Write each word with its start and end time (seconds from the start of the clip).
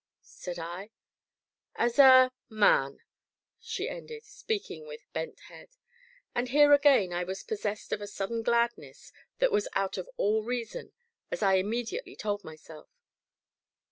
said 0.23 0.57
I. 0.57 0.89
"As 1.75 1.99
a 1.99 2.31
man," 2.49 3.01
she 3.59 3.87
ended, 3.87 4.25
speaking 4.25 4.87
with 4.87 5.05
bent 5.13 5.41
head. 5.41 5.69
And 6.33 6.49
here 6.49 6.73
again 6.73 7.13
I 7.13 7.23
was 7.23 7.43
possessed 7.43 7.93
of 7.93 8.01
a 8.01 8.07
sudden 8.07 8.41
gladness 8.41 9.13
that 9.37 9.51
was 9.51 9.67
out 9.73 9.99
of 9.99 10.09
all 10.17 10.41
reason, 10.43 10.91
as 11.29 11.43
I 11.43 11.57
immediately 11.57 12.15
told 12.15 12.43
myself. 12.43 12.89